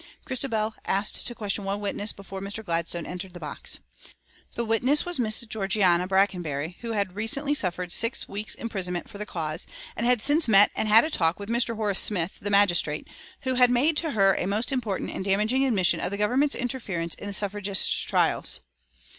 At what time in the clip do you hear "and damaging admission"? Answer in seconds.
15.11-15.99